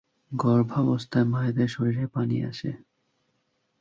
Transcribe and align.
গর্ভাবস্থায় 0.31 1.25
মায়েদের 1.25 1.67
শরীরে 1.67 2.05
পানি 2.07 2.37
আসে। 2.43 2.71